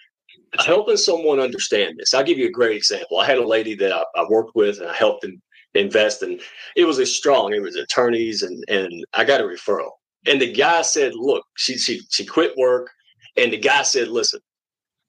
[0.58, 2.14] helping someone understand this.
[2.14, 3.18] I'll give you a great example.
[3.18, 5.40] I had a lady that I, I worked with and I helped them
[5.74, 6.40] invest and
[6.76, 9.90] it was a strong, it was attorneys and and I got a referral.
[10.26, 12.90] And the guy said, look, she she she quit work.
[13.36, 14.40] And the guy said, listen,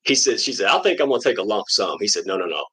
[0.03, 1.97] he said, she said, I think I'm gonna take a lump sum.
[1.99, 2.63] He said, no, no, no.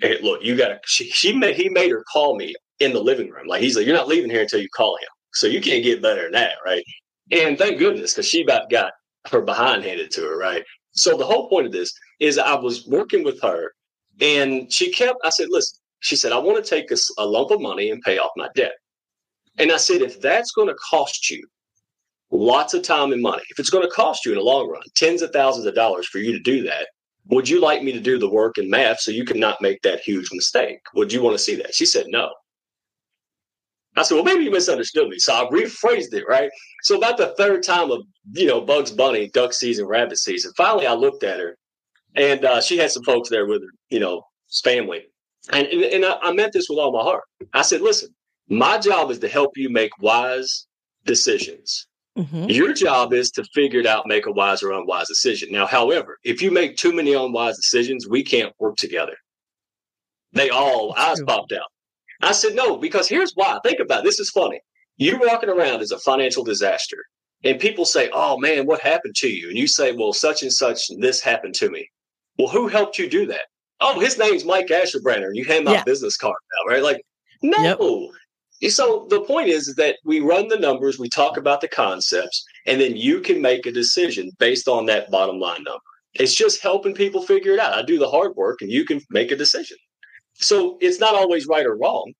[0.00, 3.30] Hey, look, you gotta she she made he made her call me in the living
[3.30, 3.46] room.
[3.46, 5.08] Like he's like, you're not leaving here until you call him.
[5.32, 6.84] So you can't get better than that, right?
[7.30, 8.92] And thank goodness, because she about got
[9.30, 10.64] her behind handed to her, right?
[10.96, 13.72] So the whole point of this is I was working with her
[14.20, 17.60] and she kept, I said, listen, she said, I want to take a lump of
[17.60, 18.72] money and pay off my debt.
[19.58, 21.46] And I said, if that's going to cost you
[22.30, 24.82] lots of time and money, if it's going to cost you in the long run,
[24.94, 26.88] tens of thousands of dollars for you to do that,
[27.28, 29.82] would you like me to do the work and math so you can not make
[29.82, 30.78] that huge mistake?
[30.94, 31.74] Would you want to see that?
[31.74, 32.30] She said, no.
[33.96, 35.18] I said, well, maybe you misunderstood me.
[35.18, 36.50] So I rephrased it, right?
[36.82, 40.86] So about the third time of, you know, Bugs Bunny, duck season, rabbit season, finally
[40.86, 41.56] I looked at her
[42.14, 44.22] and uh, she had some folks there with her, you know,
[44.62, 45.04] family.
[45.52, 47.22] And, and, I, I meant this with all my heart.
[47.52, 48.10] I said, listen,
[48.48, 50.66] my job is to help you make wise
[51.04, 51.86] decisions.
[52.18, 52.52] Mhm.
[52.52, 55.52] Your job is to figure it out, make a wise or unwise decision.
[55.52, 59.16] Now, however, if you make too many unwise decisions, we can't work together.
[60.32, 61.70] They all eyes popped out.
[62.22, 63.58] I said, no, because here's why.
[63.64, 64.04] Think about it.
[64.04, 64.60] This is funny.
[64.96, 66.96] You're walking around is a financial disaster,
[67.44, 69.48] and people say, oh man, what happened to you?
[69.48, 71.88] And you say, well, such and such, this happened to me.
[72.38, 73.46] Well, who helped you do that?
[73.80, 75.26] Oh, his name's Mike Ashabraner.
[75.26, 75.84] And you hand my Yeah.
[75.84, 76.82] business card out, right?
[76.82, 77.02] Like,
[77.42, 78.10] no.
[78.70, 82.80] So the point is that we run the numbers, we talk about the concepts, and
[82.80, 85.80] then you can make a decision based on that bottom line number.
[86.14, 87.74] It's just helping people figure it out.
[87.74, 89.76] I do the hard work and you can make a decision.
[90.38, 92.12] So it's not always right or wrong.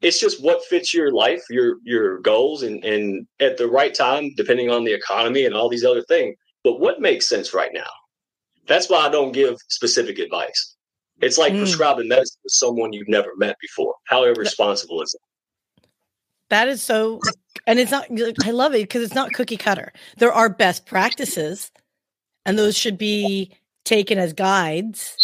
[0.00, 4.32] It's just what fits your life, your your goals, and and at the right time,
[4.36, 6.34] depending on the economy and all these other things.
[6.64, 7.90] But what makes sense right now?
[8.66, 10.76] That's why I don't give specific advice.
[11.20, 11.58] It's like Mm.
[11.58, 13.94] prescribing medicine to someone you've never met before.
[14.04, 15.20] How irresponsible is it?
[16.50, 17.20] That is so,
[17.66, 18.06] and it's not,
[18.42, 19.92] I love it because it's not cookie cutter.
[20.18, 21.70] There are best practices,
[22.44, 23.52] and those should be
[23.84, 25.16] taken as guides.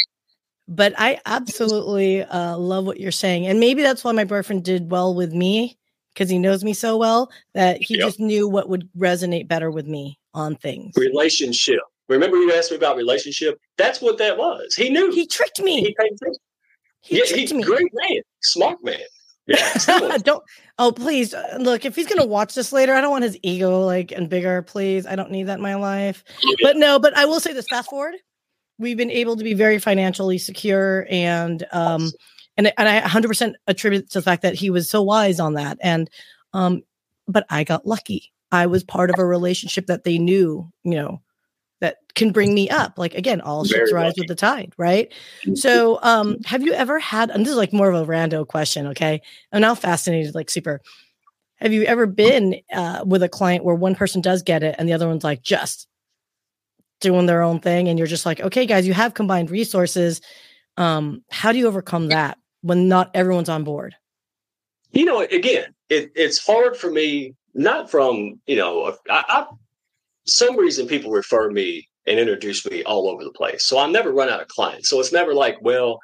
[0.71, 3.47] But I absolutely uh, love what you're saying.
[3.47, 5.79] And maybe that's why my boyfriend did well with me
[6.13, 8.05] because he knows me so well that he Yep.
[8.07, 10.95] just knew what would resonate better with me on things.
[10.97, 11.81] relationship.
[12.09, 13.59] Remember you asked me about relationship?
[13.77, 14.75] That's what that was.
[14.75, 15.11] He knew.
[15.13, 15.95] He tricked He me.
[15.99, 16.11] paid.
[17.01, 17.63] He yeah, tricked he's me.
[17.63, 18.99] great man, smart man.
[19.47, 20.43] Yeah, don't
[20.79, 23.81] oh please uh, look if he's gonna watch this later i don't want his ego
[23.81, 26.23] like and bigger please i don't need that in my life
[26.63, 28.15] but no but i will say this fast forward
[28.79, 32.11] we've been able to be very financially secure and um
[32.57, 35.79] and, and i 100% attribute to the fact that he was so wise on that.
[35.81, 36.09] And
[36.53, 36.83] um
[37.27, 38.33] but i got lucky.
[38.51, 41.21] I was part of a relationship that they knew you know
[41.81, 42.99] that can bring me up.
[42.99, 44.23] Like again all ships Very rise lucky.
[44.23, 45.13] with the tide right?
[45.55, 48.89] So um have you ever had and this is like more of a rando question
[48.89, 49.21] okay?
[49.53, 50.81] I'm now fascinated like super.
[51.61, 54.89] Have you ever been uh, with a client where one person does get it and
[54.89, 55.89] the other one's like just
[57.01, 60.21] doing their own thing and you're just like okay guys you have combined resources
[60.77, 63.95] um how do you overcome that when not everyone's on board
[64.93, 69.47] you know, again, it, it's hard for me, not from, you know, I, I,
[70.27, 73.65] some reason people refer me and introduce me all over the place.
[73.65, 74.89] So I never run out of clients.
[74.89, 76.01] So it's never like, well,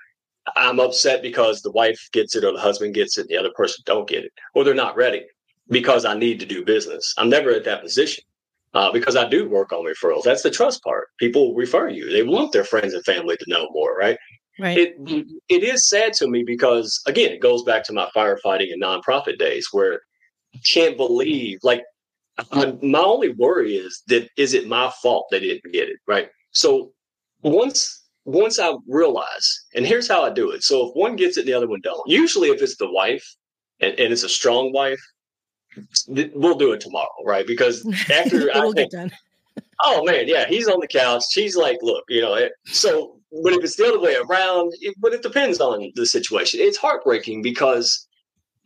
[0.56, 3.52] I'm upset because the wife gets it or the husband gets it, and the other
[3.54, 5.24] person don't get it, or they're not ready
[5.70, 7.14] because I need to do business.
[7.16, 8.24] I'm never at that position
[8.74, 10.24] uh, because I do work on referrals.
[10.24, 11.08] That's the trust part.
[11.18, 12.10] People refer you.
[12.10, 14.18] They want their friends and family to know more, right?
[14.58, 14.94] right it
[15.48, 19.38] it is sad to me because again it goes back to my firefighting and nonprofit
[19.38, 20.00] days where
[20.54, 21.82] I can't believe like
[22.52, 26.28] I, my only worry is that is it my fault they didn't get it right
[26.52, 26.92] so
[27.42, 31.46] once once i realize and here's how i do it so if one gets it
[31.46, 33.24] the other one don't usually if it's the wife
[33.80, 35.00] and, and it's a strong wife
[36.08, 39.12] we'll do it tomorrow right because after I think, get done
[39.82, 41.24] oh man, yeah, he's on the couch.
[41.30, 44.94] She's like, look, you know, it, so, but if it's the other way around, it,
[44.98, 46.60] but it depends on the situation.
[46.60, 48.06] It's heartbreaking because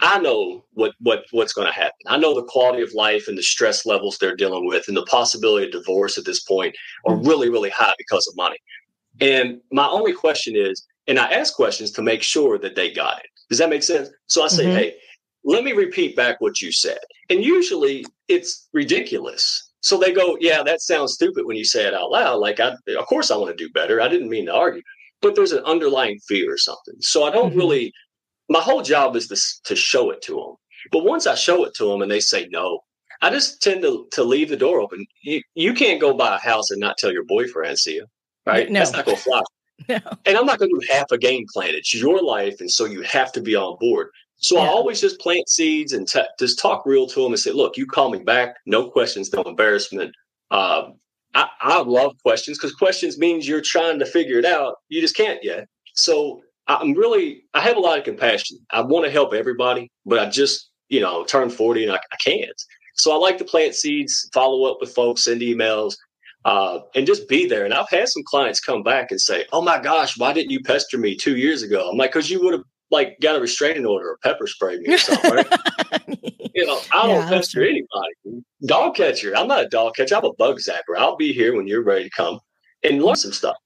[0.00, 1.98] I know what, what, what's going to happen.
[2.06, 5.06] I know the quality of life and the stress levels they're dealing with and the
[5.06, 8.58] possibility of divorce at this point are really, really high because of money.
[9.20, 13.18] And my only question is, and I ask questions to make sure that they got
[13.18, 13.26] it.
[13.48, 14.10] Does that make sense?
[14.26, 14.74] So I say, Mhm.
[14.74, 14.96] hey,
[15.48, 16.98] let me repeat back what you said.
[17.30, 19.70] And usually it's ridiculous.
[19.80, 22.36] So they go, yeah, that sounds stupid when you say it out loud.
[22.36, 24.00] Like, I, of course I want to do better.
[24.00, 24.82] I didn't mean to argue,
[25.22, 26.96] but there's an underlying fear or something.
[27.00, 27.58] So I don't Mhm.
[27.58, 27.92] really,
[28.50, 29.36] my whole job is to,
[29.68, 30.54] to show it to them.
[30.92, 32.80] But once I show it to them and they say no,
[33.22, 35.06] I just tend to, to leave the door open.
[35.22, 38.06] You, you can't go buy a house and not tell your boyfriend, see you,
[38.46, 38.70] right?
[38.70, 38.80] No.
[38.80, 39.42] That's not going to fly.
[39.88, 39.98] no.
[40.26, 41.70] And I'm not going to do half a game plan.
[41.74, 42.60] It's your life.
[42.60, 44.08] And so you have to be on board.
[44.40, 47.50] So I always just plant seeds and t- just talk real to them and say,
[47.50, 48.54] look, you call me back.
[48.66, 50.14] No questions, no embarrassment.
[50.52, 50.94] Um,
[51.34, 54.76] I, I love questions because questions means you're trying to figure it out.
[54.88, 55.66] You just can't yet.
[55.94, 58.58] So I'm really, I have a lot of compassion.
[58.70, 62.16] I want to help everybody, but I just, you know, turned 40 and I, I
[62.24, 62.62] can't.
[62.94, 65.96] So I like to plant seeds, follow up with folks, send emails,
[66.44, 67.64] uh, and just be there.
[67.64, 70.62] And I've had some clients come back and say, "Oh my gosh, why didn't you
[70.62, 73.86] pester me two years ago?" I'm like, "Cause you would have like got a restraining
[73.86, 75.46] order or pepper sprayed me or something." Right?
[76.54, 78.44] you know, I don't Yeah, pester anybody.
[78.66, 79.36] Dog catcher.
[79.36, 80.16] I'm not a dog catcher.
[80.16, 80.96] I'm a bug zapper.
[80.96, 82.40] I'll be here when you're ready to come
[82.82, 83.56] and learn some stuff.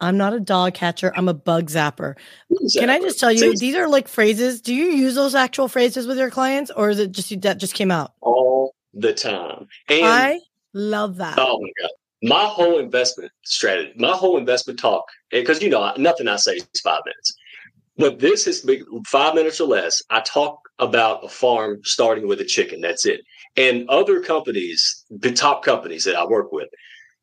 [0.00, 2.16] i'm not a dog catcher i'm a bug zapper
[2.76, 4.60] Can I just tell you, See, these are like phrases.
[4.60, 7.74] Do you use those actual phrases with your clients, or is it just that just
[7.74, 8.14] came out?
[8.20, 9.68] all the time.
[9.88, 10.40] And I
[10.74, 11.38] love that.
[11.38, 11.90] Oh my god!
[12.22, 16.80] My whole investment strategy, my whole investment talk, because you know nothing I say is
[16.82, 17.34] five minutes.
[17.96, 20.02] But this has been five minutes or less.
[20.10, 22.80] I talk about a farm starting with a chicken.
[22.80, 23.20] That's it.
[23.56, 26.68] And other companies, the top companies that I work with,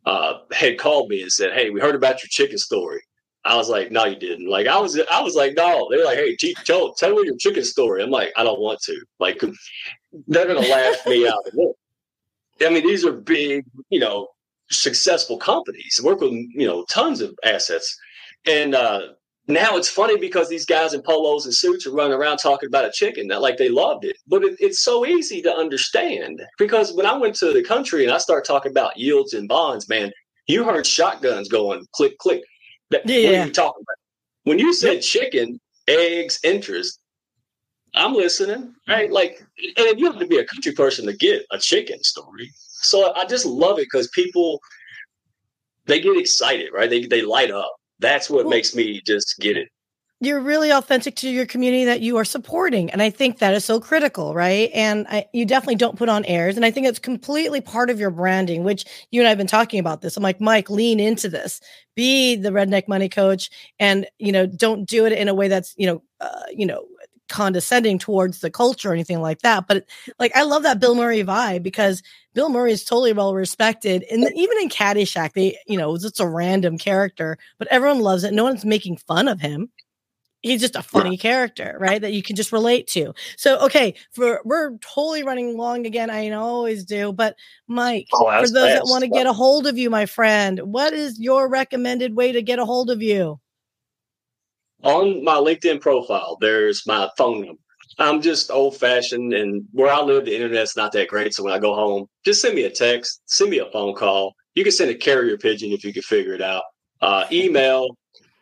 [0.06, 3.02] uh, had called me and said, "Hey, we heard about your chicken story."
[3.46, 6.04] I was like, "No, you didn't." Like I was, I was like, "No." They were
[6.06, 9.42] like, "Hey, tell tell me your chicken story." I'm like, "I don't want to." Like
[10.28, 11.46] they're gonna laugh me out.
[12.62, 14.28] I mean, these are big, you know,
[14.70, 16.00] successful companies.
[16.04, 17.98] Work with you know tons of assets,
[18.46, 19.02] and uh,
[19.50, 22.86] now it's funny because these guys in polos and suits are running around talking about
[22.86, 24.18] a chicken that like they loved it.
[24.28, 28.14] But it, it's so easy to understand because when I went to the country and
[28.14, 30.12] I start talking about yields and bonds, man,
[30.48, 32.44] you heard shotguns going click click.
[32.92, 33.30] That, Yeah.
[33.30, 33.98] What are you talking about?
[34.44, 37.00] When you said chicken, eggs, interest,
[37.96, 39.12] I'm listening, right?
[39.12, 39.44] Like,
[39.78, 42.52] and you have to be a country person to get a chicken story.
[42.56, 44.60] So I just love it because people
[45.86, 46.90] they get excited, right?
[46.90, 47.79] They they light up.
[48.00, 49.70] That's what Well- makes me just get it.
[50.22, 53.64] you're really authentic to your community that you are supporting and i think that is
[53.64, 54.70] so critical right?
[54.74, 58.02] And I, you definitely don't put on airs and i think it's completely part of
[58.02, 60.18] your branding which you and i've been talking about this.
[60.18, 61.62] I'm like mike lean into this.
[61.96, 65.74] Be the redneck money coach and you know don't do it in a way that's
[65.78, 66.84] you know uh, you know
[67.30, 69.86] condescending towards the culture or anything like that but
[70.20, 74.24] like i love that bill murray vibe because bill murray is totally well respected and
[74.36, 78.34] even in caddyshack they you know it's just a random character but everyone loves it
[78.34, 79.70] no one's making fun of him
[80.42, 82.02] he's just a funny character, right?
[82.02, 83.14] That you can just relate to.
[83.38, 86.10] So, okay, for we're totally running long again.
[86.10, 87.36] I always do, but
[87.68, 90.94] Mike, Oh, for those that want to get a hold of you, my friend, what
[90.94, 93.40] is your recommended way to get a hold of you?
[94.84, 97.62] On my LinkedIn profile, there's my phone number.
[97.98, 101.34] I'm just old fashioned, and where I live, the internet's not that great.
[101.34, 104.34] So when I go home, just send me a text, send me a phone call.
[104.56, 106.64] You can send a carrier pigeon if you can figure it out.
[107.02, 107.90] Uh, email,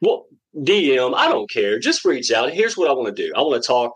[0.02, 1.16] well, DM.
[1.16, 1.80] I don't care.
[1.80, 2.52] Just reach out.
[2.52, 3.32] Here's what I want to do.
[3.36, 3.94] I want to talk,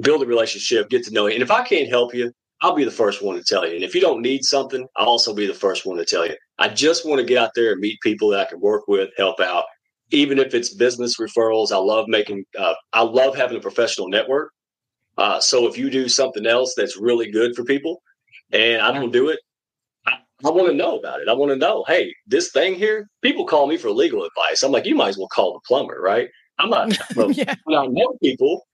[0.00, 1.34] build a relationship, get to know you.
[1.34, 2.32] And if I can't help you,
[2.62, 3.74] I'll be the first one to tell you.
[3.74, 6.34] And if you don't need something, I'll also be the first one to tell you.
[6.58, 9.10] I just want to get out there and meet people that I can work with,
[9.16, 9.64] help out
[10.10, 11.72] even if it's business referrals.
[11.72, 14.52] I love making, uh, I love having a professional network.
[15.18, 18.02] Uh, so if you do something else that's really good for people
[18.52, 19.40] and I don't do it,
[20.06, 21.28] I, I want to know about it.
[21.28, 24.62] I want to know, hey, this thing here, people call me for legal advice.
[24.62, 26.28] I'm like, you might as well call the plumber, right?
[26.58, 27.54] I'm not, well, yeah.
[27.64, 28.66] when I know people,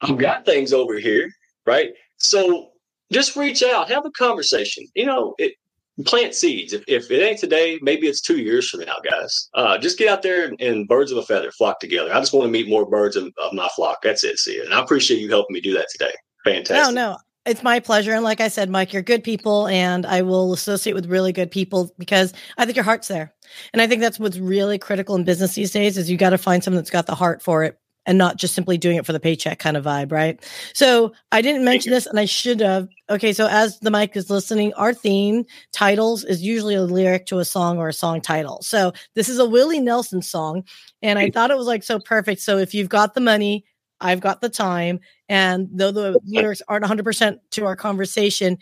[0.00, 1.30] I've got things over here,
[1.66, 1.90] right?
[2.16, 2.70] So
[3.12, 4.86] just reach out, have a conversation.
[4.94, 5.54] You know, it,
[6.04, 6.72] plant seeds.
[6.72, 9.48] If, if it ain't today, maybe it's two years from now, guys.
[9.54, 12.12] Uh, just get out there and, and birds of a feather flock together.
[12.12, 14.02] I just want to meet more birds of, of my flock.
[14.02, 16.12] That's it, see And I appreciate you helping me do that today.
[16.44, 16.94] Fantastic.
[16.94, 17.18] No, no.
[17.46, 18.12] It's my pleasure.
[18.12, 21.50] And like I said, Mike, you're good people, and I will associate with really good
[21.50, 23.32] people because I think your heart's there.
[23.72, 26.38] And I think that's what's really critical in business these days is you got to
[26.38, 29.12] find someone that's got the heart for it and not just simply doing it for
[29.12, 30.42] the paycheck kind of vibe, right?
[30.72, 32.88] So I didn't mention this and I should have.
[33.08, 37.38] Okay, so as the mic is listening, our theme titles is usually a lyric to
[37.38, 38.60] a song or a song title.
[38.62, 40.64] So this is a Willie Nelson song,
[41.02, 42.40] and I thought it was like so perfect.
[42.40, 43.64] So if you've got the money,
[44.00, 48.56] I've got the time, and though the lyrics aren't 100% to our conversation,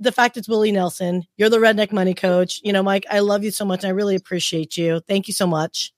[0.00, 2.60] the fact it's Willie Nelson, you're the redneck money coach.
[2.62, 3.84] You know, Mike, I love you so much.
[3.84, 5.00] I really appreciate you.
[5.06, 5.92] Thank you so much.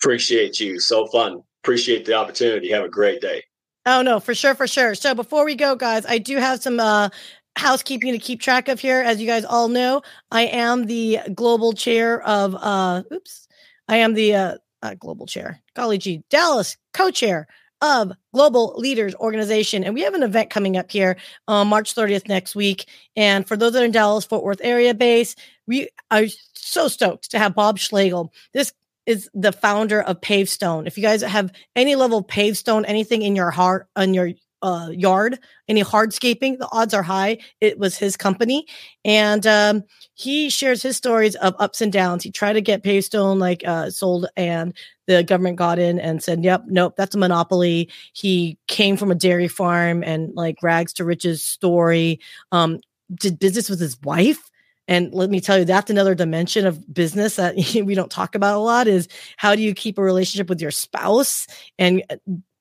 [0.00, 0.78] Appreciate you.
[0.78, 1.42] So fun.
[1.68, 2.70] Appreciate the opportunity.
[2.70, 3.44] Have a great day.
[3.84, 4.94] Oh no, for sure, for sure.
[4.94, 7.10] So before we go, guys, I do have some uh
[7.56, 9.02] housekeeping to keep track of here.
[9.02, 10.00] As you guys all know,
[10.30, 13.48] I am the global chair of uh oops.
[13.86, 15.60] I am the uh, uh global chair.
[15.76, 17.46] Golly gee, Dallas co-chair
[17.82, 19.84] of Global Leaders Organization.
[19.84, 22.88] And we have an event coming up here on March 30th next week.
[23.14, 27.30] And for those that are in Dallas, Fort Worth area base, we are so stoked
[27.32, 28.32] to have Bob Schlegel.
[28.54, 28.72] This
[29.08, 30.86] is the founder of Pavestone.
[30.86, 34.90] If you guys have any level of Pavestone, anything in your heart, on your uh,
[34.92, 38.66] yard, any hardscaping, the odds are high it was his company.
[39.06, 42.22] And um, he shares his stories of ups and downs.
[42.22, 46.44] He tried to get Pavestone like uh, sold, and the government got in and said,
[46.44, 51.04] "Yep, nope, that's a monopoly." He came from a dairy farm and like rags to
[51.04, 52.20] riches story.
[52.52, 52.80] Um,
[53.14, 54.47] did business with his wife.
[54.88, 58.56] And let me tell you, that's another dimension of business that we don't talk about
[58.56, 61.46] a lot is how do you keep a relationship with your spouse
[61.78, 62.16] and uh,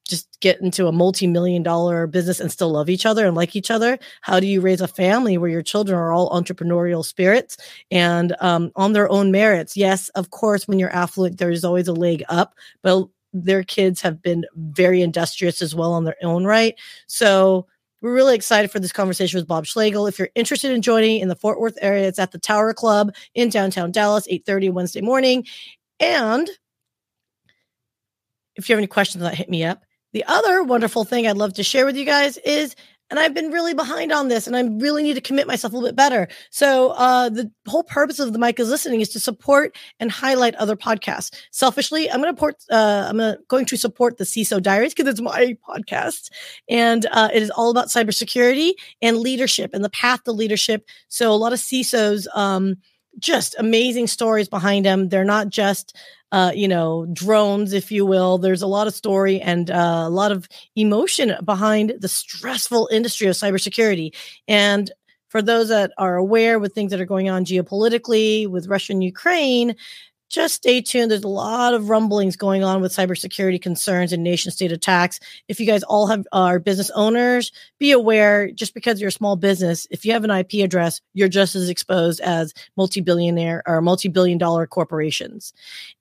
[0.07, 3.71] just get into a multi-million dollar business and still love each other and like each
[3.71, 3.97] other?
[4.21, 7.57] How do you raise a family where your children are all entrepreneurial spirits
[7.91, 9.75] and um, on their own merits?
[9.75, 12.53] Yes of course when you're affluent there's always a leg up
[12.83, 16.75] but their kids have been very industrious as well on their own right.
[17.07, 17.67] So
[18.01, 20.07] we're really excited for this conversation with Bob Schlegel.
[20.07, 23.13] If you're interested in joining in the Fort Worth area, it's at the Tower Club
[23.33, 25.45] in downtown Dallas, 8:30 Wednesday morning.
[25.99, 26.49] And
[28.55, 29.83] if you have any questions that, hit me up.
[30.13, 32.75] The other wonderful thing I'd love to share with you guys is
[33.09, 35.75] and I've been really behind on this, and I really need to commit myself a
[35.75, 36.27] little bit better.
[36.49, 40.55] So, uh, the whole purpose of the mic is listening is to support and highlight
[40.55, 41.33] other podcasts.
[41.51, 42.55] Selfishly, I'm going to support.
[42.69, 46.29] Uh, I'm gonna, going to support the CISO Diaries because it's my podcast,
[46.69, 50.87] and uh, it is all about cybersecurity and leadership and the path to leadership.
[51.07, 52.27] So, a lot of CISOs.
[52.35, 52.77] Um,
[53.19, 55.09] just amazing stories behind them.
[55.09, 55.97] They're not just
[56.31, 58.37] uh, you know, drones, if you will.
[58.37, 63.27] There's a lot of story and uh, a lot of emotion behind the stressful industry
[63.27, 64.13] of cybersecurity.
[64.47, 64.91] And
[65.29, 69.03] for those that are aware with things that are going on geopolitically with Russia and
[69.03, 69.75] Ukraine,
[70.29, 71.11] just stay tuned.
[71.11, 75.19] There's a lot of rumblings going on with cybersecurity concerns and nation state attacks.
[75.47, 79.35] If you guys all have are business owners, be aware just because you're a small
[79.35, 84.37] business, if you have an IP address, you're just as exposed as multi-billionaire or multi-billion
[84.37, 85.53] dollar corporations.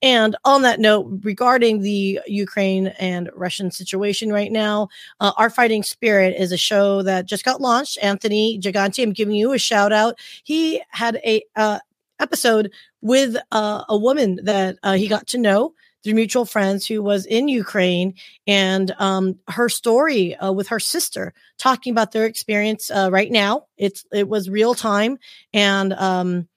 [0.02, 4.88] And on that note, regarding the Ukraine and Russian situation right now,
[5.20, 7.98] uh, Our Fighting Spirit is a show that just got launched.
[8.02, 10.18] Anthony Giganti, I'm giving you a shout out.
[10.42, 11.78] He had a uh,
[12.18, 12.72] episode
[13.07, 17.24] with uh, a woman that uh, he got to know through mutual friends who was
[17.24, 18.14] in Ukraine
[18.48, 23.66] and um, her story uh, with her sister talking about their experience uh, right now.
[23.76, 25.18] It's it was real time
[25.52, 26.48] and um,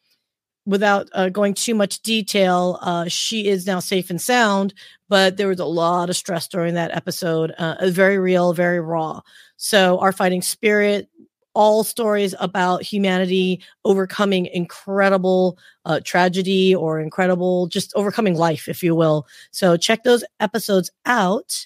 [0.65, 4.73] without uh, going too much detail, uh, she is now safe and sound.
[5.07, 7.53] But there was a lot of stress during that episode.
[7.83, 9.21] very real, very raw.
[9.57, 11.09] So our fighting spirit
[11.53, 18.95] all stories about humanity overcoming incredible uh, tragedy or incredible just overcoming life, if you
[18.95, 19.27] will.
[19.51, 21.65] So check those episodes out.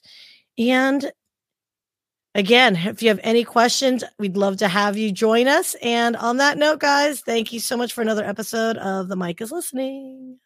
[0.57, 1.11] And
[2.35, 5.75] again, if you have any questions, we'd love to have you join us.
[5.81, 9.41] And on that note, guys, thank you so much for another episode of The Mic
[9.41, 10.39] is Listening.